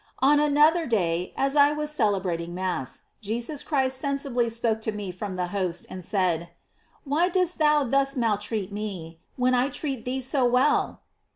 On 0.17 0.39
another 0.39 0.87
day, 0.87 1.31
as 1.37 1.55
I 1.55 1.73
was 1.73 1.91
celebrating 1.91 2.55
Mass, 2.55 3.03
Je 3.21 3.37
eus 3.37 3.61
Christ 3.61 3.99
sensibly 3.99 4.49
spoke 4.49 4.81
to 4.81 4.91
me 4.91 5.11
from 5.11 5.35
the 5.35 5.49
host, 5.53 5.85
and 5.91 6.03
said: 6.03 6.49
'Why 7.03 7.29
dost 7.29 7.59
thou 7.59 7.83
thus 7.83 8.15
maltreat 8.15 8.71
me, 8.71 9.19
when 9.35 9.53
I 9.53 9.69
treat 9.69 10.03
thee 10.03 10.21
so 10.21 10.43
well 10.43 11.01